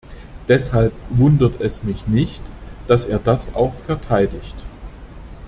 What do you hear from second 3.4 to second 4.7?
auch verteidigt.